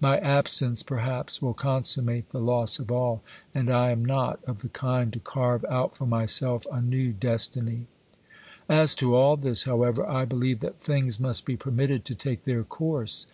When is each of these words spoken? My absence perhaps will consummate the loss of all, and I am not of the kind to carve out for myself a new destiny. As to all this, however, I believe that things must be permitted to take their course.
My 0.00 0.16
absence 0.20 0.82
perhaps 0.82 1.42
will 1.42 1.52
consummate 1.52 2.30
the 2.30 2.40
loss 2.40 2.78
of 2.78 2.90
all, 2.90 3.22
and 3.54 3.68
I 3.68 3.90
am 3.90 4.02
not 4.02 4.42
of 4.46 4.62
the 4.62 4.70
kind 4.70 5.12
to 5.12 5.18
carve 5.18 5.66
out 5.66 5.94
for 5.94 6.06
myself 6.06 6.66
a 6.72 6.80
new 6.80 7.12
destiny. 7.12 7.86
As 8.70 8.94
to 8.94 9.14
all 9.14 9.36
this, 9.36 9.64
however, 9.64 10.08
I 10.08 10.24
believe 10.24 10.60
that 10.60 10.80
things 10.80 11.20
must 11.20 11.44
be 11.44 11.58
permitted 11.58 12.06
to 12.06 12.14
take 12.14 12.44
their 12.44 12.64
course. 12.64 13.26